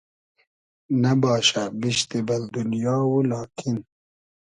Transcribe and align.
نئباشۂ 1.01 1.63
بیشتی 1.79 2.19
بئل 2.27 2.43
دونیا 2.53 2.95
و 3.09 3.13
لاکین 3.29 3.77